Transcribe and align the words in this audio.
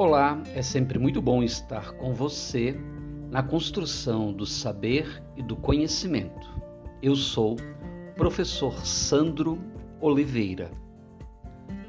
Olá, 0.00 0.42
é 0.54 0.62
sempre 0.62 0.98
muito 0.98 1.20
bom 1.20 1.42
estar 1.42 1.92
com 1.92 2.14
você 2.14 2.74
na 3.30 3.42
construção 3.42 4.32
do 4.32 4.46
saber 4.46 5.22
e 5.36 5.42
do 5.42 5.54
conhecimento. 5.54 6.48
Eu 7.02 7.14
sou 7.14 7.56
professor 8.16 8.72
Sandro 8.86 9.58
Oliveira. 10.00 10.70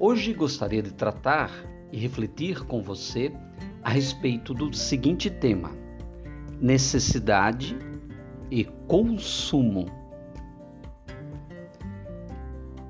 Hoje 0.00 0.34
gostaria 0.34 0.82
de 0.82 0.92
tratar 0.92 1.52
e 1.92 1.96
refletir 1.96 2.64
com 2.64 2.82
você 2.82 3.32
a 3.84 3.90
respeito 3.90 4.52
do 4.52 4.74
seguinte 4.74 5.30
tema: 5.30 5.70
necessidade 6.60 7.78
e 8.50 8.64
consumo. 8.88 9.86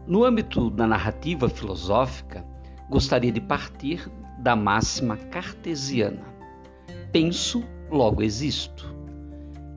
No 0.07 0.25
âmbito 0.25 0.71
da 0.71 0.87
narrativa 0.87 1.51
filosófica, 1.51 2.43
gostaria 2.89 3.31
de 3.31 3.43
partir 3.43 4.11
da 4.43 4.57
máxima 4.57 5.17
cartesiana: 5.17 6.27
penso, 7.13 7.63
logo 7.89 8.23
existo, 8.23 8.93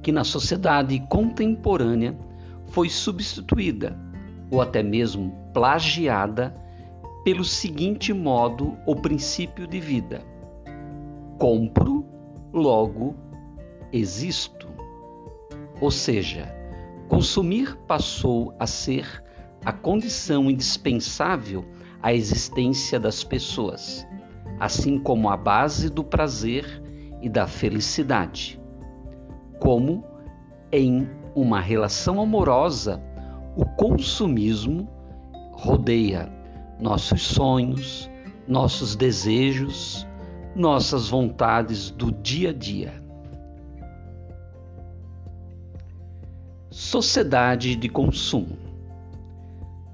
que 0.01 0.11
na 0.11 0.23
sociedade 0.23 0.99
contemporânea 1.07 2.17
foi 2.65 2.89
substituída 2.89 3.97
ou 4.49 4.59
até 4.59 4.81
mesmo 4.81 5.31
plagiada 5.53 6.55
pelo 7.23 7.43
seguinte 7.43 8.11
modo 8.11 8.75
ou 8.87 8.95
princípio 8.95 9.67
de 9.67 9.79
vida: 9.79 10.21
compro, 11.37 12.03
logo 12.51 13.15
existo. 13.93 14.67
Ou 15.79 15.91
seja, 15.91 16.51
consumir 17.07 17.75
passou 17.87 18.55
a 18.57 18.65
ser 18.65 19.23
a 19.63 19.71
condição 19.71 20.49
indispensável 20.49 21.65
à 22.01 22.13
existência 22.13 22.99
das 22.99 23.23
pessoas 23.23 24.07
assim 24.59 24.99
como 24.99 25.29
a 25.29 25.37
base 25.37 25.89
do 25.89 26.03
prazer 26.03 26.65
e 27.21 27.29
da 27.29 27.47
felicidade. 27.47 28.59
Como 29.59 30.03
em 30.71 31.09
uma 31.33 31.59
relação 31.59 32.21
amorosa, 32.21 33.01
o 33.55 33.65
consumismo 33.65 34.87
rodeia 35.53 36.29
nossos 36.79 37.21
sonhos, 37.21 38.09
nossos 38.47 38.95
desejos, 38.95 40.05
nossas 40.55 41.09
vontades 41.09 41.89
do 41.89 42.11
dia 42.11 42.49
a 42.49 42.53
dia. 42.53 42.93
Sociedade 46.69 47.75
de 47.75 47.87
consumo. 47.87 48.57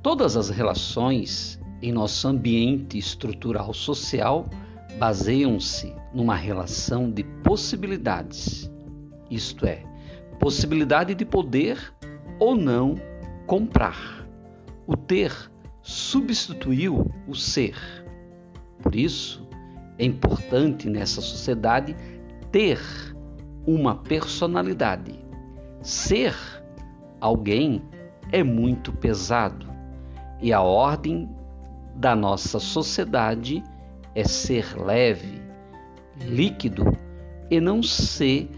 Todas 0.01 0.35
as 0.35 0.49
relações 0.49 1.60
em 1.81 1.91
nosso 1.91 2.27
ambiente 2.27 2.97
estrutural 2.97 3.73
social 3.73 4.47
baseiam-se 4.99 5.93
numa 6.13 6.35
relação 6.35 7.09
de 7.09 7.23
possibilidades, 7.43 8.71
isto 9.29 9.65
é, 9.65 9.83
possibilidade 10.39 11.15
de 11.15 11.25
poder 11.25 11.77
ou 12.39 12.55
não 12.55 12.95
comprar. 13.47 14.27
O 14.85 14.95
ter 14.95 15.31
substituiu 15.81 17.09
o 17.27 17.35
ser. 17.35 17.75
Por 18.81 18.95
isso, 18.95 19.47
é 19.97 20.05
importante 20.05 20.89
nessa 20.89 21.21
sociedade 21.21 21.95
ter 22.51 22.79
uma 23.65 23.95
personalidade. 23.95 25.19
Ser 25.81 26.35
alguém 27.19 27.81
é 28.31 28.43
muito 28.43 28.91
pesado 28.91 29.67
e 30.41 30.51
a 30.51 30.61
ordem 30.61 31.29
da 31.95 32.15
nossa 32.15 32.59
sociedade 32.59 33.63
é 34.15 34.23
ser 34.23 34.75
leve, 34.79 35.41
líquido 36.21 36.85
e 37.49 37.59
não 37.59 37.81
ser 37.83 38.49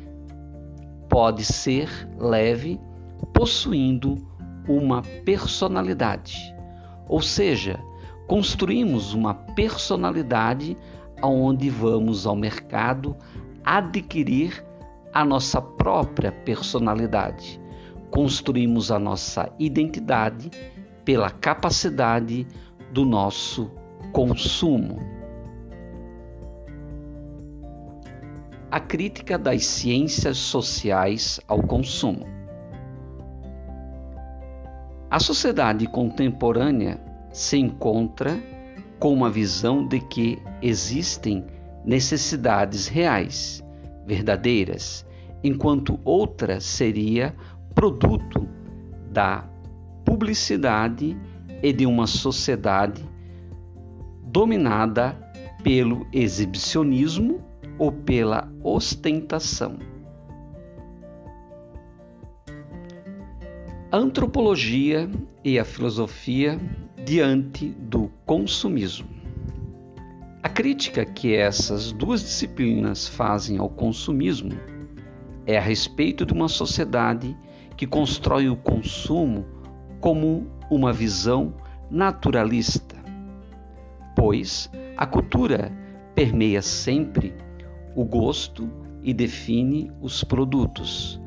pode 1.10 1.44
ser 1.46 1.90
leve 2.18 2.80
possuindo 3.34 4.16
uma 4.68 5.02
personalidade. 5.24 6.38
Ou 7.08 7.22
seja, 7.22 7.80
construímos 8.28 9.14
uma 9.14 9.34
personalidade 9.34 10.76
aonde 11.22 11.70
vamos 11.70 12.26
ao 12.26 12.36
mercado 12.36 13.16
adquirir 13.64 14.66
a 15.14 15.24
nossa 15.24 15.62
própria 15.62 16.32
personalidade. 16.32 17.62
Construímos 18.10 18.92
a 18.92 18.98
nossa 18.98 19.52
identidade 19.60 20.50
pela 21.06 21.30
capacidade 21.30 22.48
do 22.94 23.04
nosso 23.04 23.72
consumo. 24.12 25.00
A 28.70 28.80
crítica 28.80 29.38
das 29.38 29.66
ciências 29.66 30.38
sociais 30.38 31.42
ao 31.48 31.64
consumo. 31.64 32.26
A 35.10 35.20
sociedade 35.20 35.88
contemporânea 35.88 37.00
se 37.32 37.58
encontra 37.58 38.38
com 39.00 39.12
uma 39.12 39.30
visão 39.30 39.88
de 39.88 40.00
que 40.00 40.40
existem 40.62 41.46
necessidades 41.84 42.88
reais, 42.88 43.64
verdadeiras, 44.06 45.06
enquanto 45.44 46.00
outra 46.04 46.60
seria 46.60 47.36
produto 47.74 48.48
da 49.12 49.48
publicidade 50.06 51.18
e 51.64 51.72
de 51.72 51.86
uma 51.86 52.06
sociedade 52.06 53.02
dominada 54.26 55.18
pelo 55.64 56.06
exibicionismo 56.12 57.42
ou 57.80 57.90
pela 57.90 58.52
ostentação. 58.62 59.78
A 63.90 63.98
antropologia 63.98 65.10
e 65.44 65.58
a 65.58 65.64
filosofia 65.64 66.60
diante 67.06 67.70
do 67.70 68.12
consumismo. 68.26 69.08
A 70.42 70.50
crítica 70.50 71.06
que 71.06 71.34
essas 71.34 71.94
duas 71.94 72.22
disciplinas 72.22 73.08
fazem 73.08 73.58
ao 73.58 73.70
consumismo 73.70 74.52
é 75.46 75.58
a 75.58 75.62
respeito 75.62 76.26
de 76.26 76.34
uma 76.34 76.50
sociedade 76.50 77.38
que 77.78 77.88
constrói 77.88 78.50
o 78.50 78.56
consumo 78.58 79.46
como 80.02 80.48
uma 80.74 80.94
visão 80.94 81.54
naturalista, 81.90 82.96
pois 84.16 84.70
a 84.98 85.06
cultura 85.06 85.72
permeia 86.16 86.62
sempre 86.62 87.34
o 87.96 88.04
gosto 88.04 88.70
e 89.02 89.14
define 89.14 89.92
os 90.02 90.24
produtos 90.24 91.22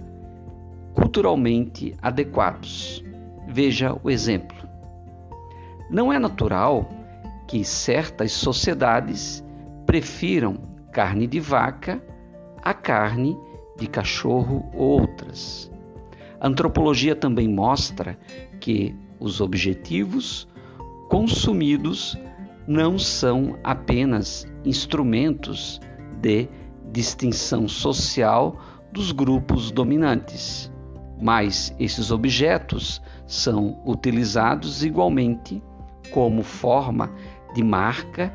culturalmente 0.94 1.94
adequados. 2.00 3.04
Veja 3.46 3.96
o 4.02 4.10
exemplo. 4.10 4.56
Não 5.90 6.12
é 6.12 6.18
natural 6.18 6.88
que 7.46 7.64
certas 7.64 8.32
sociedades 8.32 9.44
prefiram 9.84 10.56
carne 10.90 11.26
de 11.26 11.38
vaca 11.38 12.02
a 12.62 12.74
carne 12.74 13.36
de 13.78 13.86
cachorro 13.86 14.68
ou 14.74 15.00
outras. 15.00 15.70
A 16.40 16.48
antropologia 16.48 17.14
também 17.14 17.46
mostra 17.46 18.18
que 18.58 18.94
os 19.18 19.40
objetivos 19.40 20.48
consumidos 21.08 22.18
não 22.66 22.98
são 22.98 23.58
apenas 23.62 24.46
instrumentos 24.64 25.80
de 26.20 26.48
distinção 26.92 27.68
social 27.68 28.58
dos 28.92 29.12
grupos 29.12 29.70
dominantes, 29.70 30.72
mas 31.20 31.74
esses 31.78 32.10
objetos 32.10 33.00
são 33.26 33.80
utilizados 33.84 34.84
igualmente 34.84 35.62
como 36.12 36.42
forma 36.42 37.12
de 37.54 37.62
marca 37.62 38.32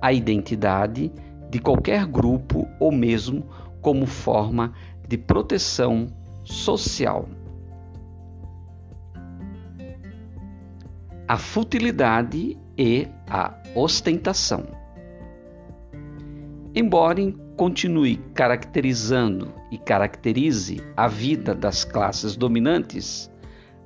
a 0.00 0.12
identidade 0.12 1.12
de 1.50 1.58
qualquer 1.58 2.06
grupo 2.06 2.66
ou 2.78 2.90
mesmo 2.92 3.44
como 3.80 4.06
forma 4.06 4.72
de 5.06 5.18
proteção 5.18 6.06
social. 6.44 7.28
A 11.30 11.36
futilidade 11.36 12.58
e 12.76 13.06
a 13.28 13.54
ostentação. 13.76 14.66
Embora 16.74 17.20
continue 17.56 18.16
caracterizando 18.34 19.54
e 19.70 19.78
caracterize 19.78 20.82
a 20.96 21.06
vida 21.06 21.54
das 21.54 21.84
classes 21.84 22.34
dominantes, 22.34 23.30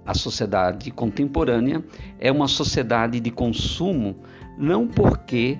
a 0.07 0.15
sociedade 0.15 0.91
contemporânea 0.91 1.85
é 2.19 2.33
uma 2.33 2.49
sociedade 2.49 3.21
de 3.21 3.31
consumo 3.31 4.17
não 4.57 4.89
porque 4.89 5.59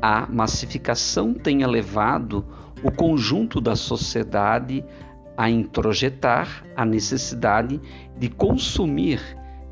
a 0.00 0.28
massificação 0.30 1.34
tenha 1.34 1.66
levado 1.66 2.46
o 2.84 2.92
conjunto 2.92 3.60
da 3.60 3.74
sociedade 3.74 4.84
a 5.36 5.50
introjetar 5.50 6.64
a 6.76 6.84
necessidade 6.84 7.80
de 8.16 8.28
consumir 8.28 9.20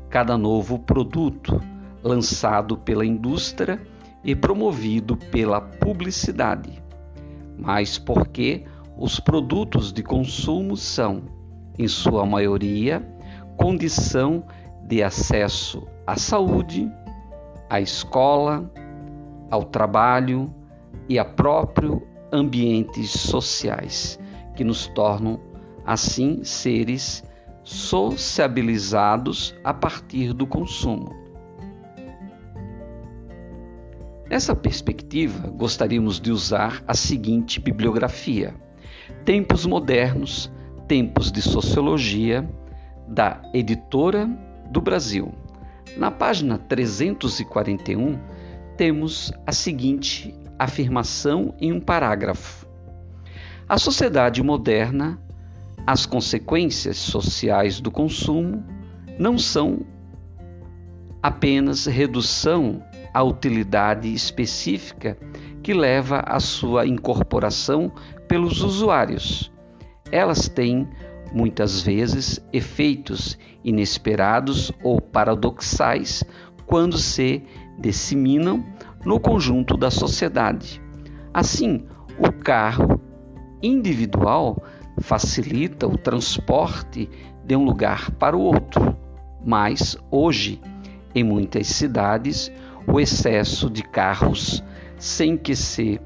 cada 0.09 0.37
novo 0.37 0.79
produto 0.79 1.61
lançado 2.03 2.77
pela 2.77 3.05
indústria 3.05 3.81
e 4.23 4.35
promovido 4.35 5.17
pela 5.17 5.59
publicidade, 5.59 6.83
mas 7.57 7.97
porque 7.97 8.63
os 8.97 9.19
produtos 9.19 9.91
de 9.91 10.01
consumo 10.01 10.77
são, 10.77 11.23
em 11.77 11.87
sua 11.87 12.25
maioria, 12.25 13.05
condição 13.57 14.43
de 14.87 15.03
acesso 15.03 15.85
à 16.07 16.15
saúde, 16.15 16.91
à 17.69 17.81
escola, 17.81 18.71
ao 19.49 19.63
trabalho 19.63 20.53
e 21.09 21.19
a 21.19 21.25
próprio 21.25 22.07
ambientes 22.31 23.11
sociais, 23.11 24.19
que 24.55 24.63
nos 24.63 24.87
tornam 24.87 25.39
assim 25.85 26.43
seres 26.43 27.23
sociabilizados 27.65 29.55
a 29.63 29.73
partir 29.73 30.31
do 30.33 30.45
consumo. 30.45 31.13
Nessa 34.29 34.55
perspectiva, 34.55 35.49
gostaríamos 35.49 36.19
de 36.19 36.31
usar 36.31 36.83
a 36.87 36.93
seguinte 36.93 37.59
bibliografia: 37.59 38.55
Tempos 39.23 39.65
Modernos, 39.65 40.51
Tempos 40.87 41.31
de 41.31 41.41
Sociologia, 41.41 42.47
da 43.07 43.41
Editora 43.53 44.27
do 44.71 44.79
Brasil. 44.79 45.33
Na 45.97 46.11
página 46.11 46.57
341, 46.57 48.19
temos 48.77 49.31
a 49.45 49.51
seguinte 49.51 50.35
afirmação 50.57 51.53
em 51.59 51.71
um 51.71 51.79
parágrafo: 51.79 52.67
A 53.67 53.77
sociedade 53.77 54.41
moderna, 54.43 55.19
as 55.85 56.05
consequências 56.05 56.97
sociais 56.97 57.79
do 57.79 57.91
consumo 57.91 58.63
não 59.19 59.37
são 59.37 59.79
apenas 61.21 61.85
redução 61.85 62.83
à 63.13 63.23
utilidade 63.23 64.13
específica 64.13 65.17
que 65.63 65.73
leva 65.73 66.19
à 66.19 66.39
sua 66.39 66.85
incorporação 66.85 67.91
pelos 68.27 68.61
usuários. 68.61 69.51
Elas 70.11 70.47
têm 70.47 70.87
muitas 71.33 71.81
vezes 71.81 72.39
efeitos 72.53 73.37
inesperados 73.63 74.71
ou 74.83 75.01
paradoxais 75.01 76.23
quando 76.65 76.97
se 76.97 77.43
disseminam 77.79 78.65
no 79.03 79.19
conjunto 79.19 79.77
da 79.77 79.91
sociedade. 79.91 80.81
Assim, 81.33 81.85
o 82.17 82.31
carro 82.31 83.01
individual 83.61 84.63
facilita 84.99 85.87
o 85.87 85.97
transporte 85.97 87.09
de 87.43 87.55
um 87.55 87.63
lugar 87.63 88.11
para 88.11 88.35
o 88.35 88.41
outro, 88.41 88.95
mas 89.43 89.97
hoje, 90.09 90.61
em 91.13 91.23
muitas 91.23 91.67
cidades, 91.67 92.51
o 92.87 92.99
excesso 92.99 93.69
de 93.69 93.83
carros, 93.83 94.63
sem 94.97 95.37
que 95.37 95.55
se 95.55 95.99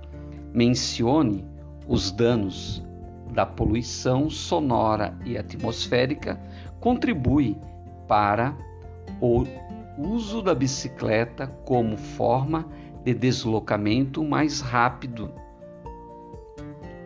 mencione 0.54 1.46
os 1.88 2.12
danos 2.12 2.84
da 3.32 3.46
poluição 3.46 4.30
sonora 4.30 5.18
e 5.26 5.38
atmosférica, 5.38 6.40
contribui 6.80 7.58
para 8.08 8.56
o 9.22 9.46
uso 9.98 10.42
da 10.42 10.56
bicicleta 10.56 11.48
como 11.66 11.98
forma 11.98 12.66
de 13.04 13.14
deslocamento 13.14 14.24
mais 14.24 14.62
rápido. 14.62 15.32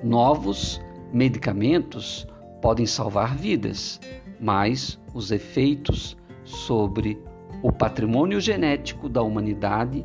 Novos 0.04 0.82
medicamentos 1.14 2.28
podem 2.62 2.88
salvar 2.88 3.36
vidas, 3.36 4.02
mas 4.40 5.00
os 5.14 5.32
efeitos 5.32 6.18
sobre 6.44 7.22
o 7.62 7.72
patrimônio 7.72 8.42
genético 8.42 9.08
da 9.08 9.22
humanidade 9.22 10.04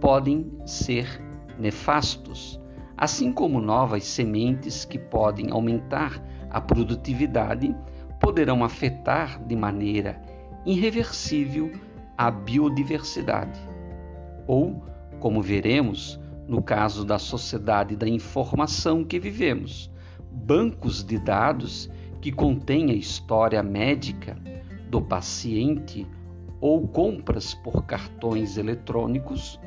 podem 0.00 0.52
ser 0.66 1.20
nefastos, 1.58 2.60
assim 2.96 3.32
como 3.32 3.60
novas 3.60 4.04
sementes 4.04 4.84
que 4.84 4.98
podem 4.98 5.50
aumentar 5.50 6.22
a 6.50 6.60
produtividade 6.60 7.74
poderão 8.20 8.62
afetar 8.62 9.42
de 9.44 9.56
maneira 9.56 10.20
irreversível 10.66 11.72
a 12.18 12.30
biodiversidade, 12.30 13.58
ou 14.46 14.84
como 15.18 15.40
veremos 15.40 16.20
no 16.46 16.62
caso 16.62 17.04
da 17.04 17.18
sociedade 17.18 17.96
da 17.96 18.06
informação 18.06 19.04
que 19.04 19.18
vivemos, 19.18 19.90
bancos 20.32 21.04
de 21.04 21.18
dados 21.18 21.90
que 22.20 22.30
contêm 22.30 22.90
a 22.90 22.94
história 22.94 23.62
médica 23.62 24.36
do 24.88 25.00
paciente 25.00 26.06
ou 26.60 26.86
compras 26.86 27.54
por 27.54 27.84
cartões 27.84 28.58
eletrônicos 28.58 29.58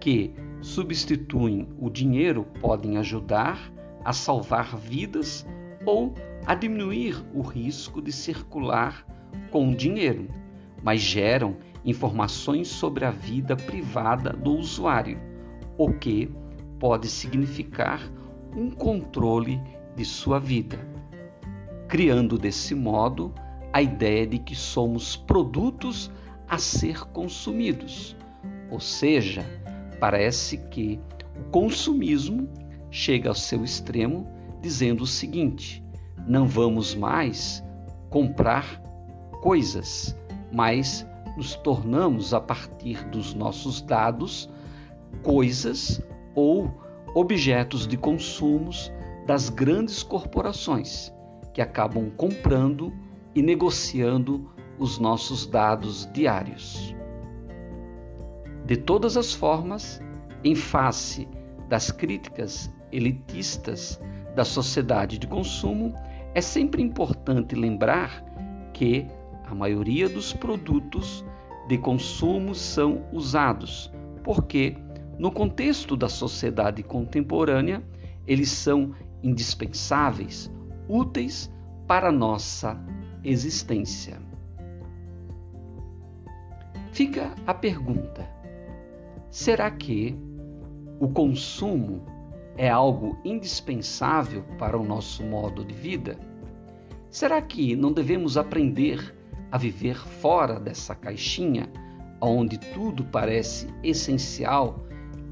que 0.00 0.32
substituem 0.60 1.68
o 1.78 1.90
dinheiro 1.90 2.44
podem 2.60 2.96
ajudar 2.98 3.72
a 4.04 4.12
salvar 4.12 4.76
vidas 4.76 5.46
ou 5.84 6.14
a 6.46 6.54
diminuir 6.54 7.16
o 7.34 7.42
risco 7.42 8.00
de 8.00 8.12
circular 8.12 9.04
com 9.50 9.72
dinheiro, 9.72 10.28
mas 10.82 11.00
geram 11.00 11.56
informações 11.84 12.68
sobre 12.68 13.04
a 13.04 13.10
vida 13.10 13.56
privada 13.56 14.32
do 14.32 14.52
usuário, 14.52 15.18
o 15.76 15.92
que 15.92 16.30
pode 16.78 17.08
significar 17.08 18.00
um 18.56 18.70
controle 18.70 19.60
de 19.98 20.04
sua 20.04 20.38
vida, 20.38 20.78
criando 21.88 22.38
desse 22.38 22.72
modo 22.72 23.34
a 23.72 23.82
ideia 23.82 24.24
de 24.24 24.38
que 24.38 24.54
somos 24.54 25.16
produtos 25.16 26.08
a 26.48 26.56
ser 26.56 27.00
consumidos. 27.06 28.16
Ou 28.70 28.78
seja, 28.78 29.44
parece 29.98 30.56
que 30.56 31.00
o 31.36 31.50
consumismo 31.50 32.48
chega 32.92 33.28
ao 33.28 33.34
seu 33.34 33.64
extremo 33.64 34.24
dizendo 34.62 35.02
o 35.02 35.06
seguinte: 35.06 35.84
não 36.28 36.46
vamos 36.46 36.94
mais 36.94 37.64
comprar 38.08 38.80
coisas, 39.42 40.16
mas 40.52 41.04
nos 41.36 41.56
tornamos, 41.56 42.32
a 42.32 42.40
partir 42.40 43.04
dos 43.08 43.34
nossos 43.34 43.82
dados, 43.82 44.48
coisas 45.24 46.00
ou 46.36 46.72
objetos 47.16 47.84
de 47.84 47.96
consumos 47.96 48.92
das 49.28 49.50
grandes 49.50 50.02
corporações 50.02 51.12
que 51.52 51.60
acabam 51.60 52.08
comprando 52.16 52.90
e 53.34 53.42
negociando 53.42 54.50
os 54.78 54.98
nossos 54.98 55.44
dados 55.44 56.10
diários. 56.14 56.96
De 58.64 58.74
todas 58.74 59.18
as 59.18 59.34
formas, 59.34 60.00
em 60.42 60.54
face 60.54 61.28
das 61.68 61.90
críticas 61.90 62.72
elitistas 62.90 64.00
da 64.34 64.46
sociedade 64.46 65.18
de 65.18 65.26
consumo, 65.26 65.92
é 66.34 66.40
sempre 66.40 66.82
importante 66.82 67.54
lembrar 67.54 68.24
que 68.72 69.06
a 69.44 69.54
maioria 69.54 70.08
dos 70.08 70.32
produtos 70.32 71.22
de 71.68 71.76
consumo 71.76 72.54
são 72.54 73.04
usados, 73.12 73.92
porque, 74.24 74.74
no 75.18 75.30
contexto 75.30 75.98
da 75.98 76.08
sociedade 76.08 76.82
contemporânea, 76.82 77.82
eles 78.26 78.50
são 78.50 78.94
indispensáveis, 79.22 80.50
úteis 80.88 81.52
para 81.86 82.12
nossa 82.12 82.78
existência. 83.24 84.20
Fica 86.92 87.34
a 87.46 87.54
pergunta: 87.54 88.28
será 89.30 89.70
que 89.70 90.18
o 91.00 91.08
consumo 91.08 92.04
é 92.56 92.68
algo 92.68 93.16
indispensável 93.24 94.42
para 94.58 94.78
o 94.78 94.84
nosso 94.84 95.22
modo 95.22 95.64
de 95.64 95.74
vida? 95.74 96.18
Será 97.10 97.40
que 97.40 97.74
não 97.76 97.92
devemos 97.92 98.36
aprender 98.36 99.14
a 99.50 99.56
viver 99.56 99.96
fora 99.96 100.60
dessa 100.60 100.94
caixinha, 100.94 101.70
onde 102.20 102.58
tudo 102.58 103.04
parece 103.04 103.68
essencial 103.82 104.84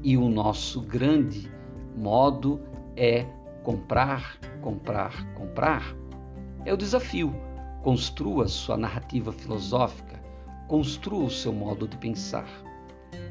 e 0.03 0.17
o 0.17 0.29
nosso 0.29 0.81
grande 0.81 1.51
modo 1.95 2.61
é 2.95 3.25
comprar, 3.67 4.39
comprar, 4.61 5.33
comprar? 5.33 5.93
É 6.63 6.73
o 6.73 6.77
desafio. 6.77 7.35
Construa 7.83 8.47
sua 8.47 8.77
narrativa 8.77 9.33
filosófica, 9.33 10.23
construa 10.69 11.25
o 11.25 11.29
seu 11.29 11.51
modo 11.51 11.85
de 11.85 11.97
pensar. 11.97 12.47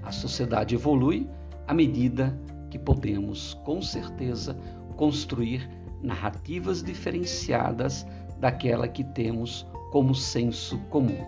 A 0.03 0.13
sociedade 0.13 0.75
evolui 0.75 1.27
à 1.67 1.73
medida 1.73 2.39
que 2.69 2.79
podemos, 2.79 3.55
com 3.65 3.81
certeza, 3.81 4.55
construir 4.99 5.67
narrativas 6.03 6.83
diferenciadas 6.83 8.07
daquela 8.39 8.87
que 8.87 9.05
temos 9.05 9.67
como 9.91 10.15
senso 10.15 10.77
comum. 10.91 11.25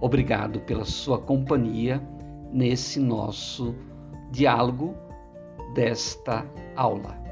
Obrigado 0.00 0.60
pela 0.60 0.84
sua 0.84 1.18
companhia 1.18 2.00
nesse 2.52 3.00
nosso 3.00 3.74
diálogo 4.30 4.94
desta 5.74 6.46
aula. 6.76 7.25